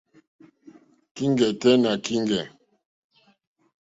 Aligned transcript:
Kíŋgɛ̀ 1.15 1.49
tɛ́ 1.61 1.73
nà 1.83 1.91
kíŋgɛ̀. 2.05 2.43